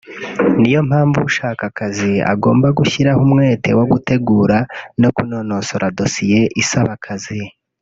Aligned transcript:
Niyo 0.59 0.81
mpamvu 0.89 1.17
ushaka 1.29 1.63
akazi 1.71 2.11
agomba 2.33 2.67
gushyiraho 2.77 3.19
umwete 3.27 3.69
mu 3.77 3.85
gutegura 3.91 4.57
no 5.01 5.09
kunonosora 5.15 5.85
dosiye 5.97 6.41
isaba 6.61 6.91
akazi 6.97 7.39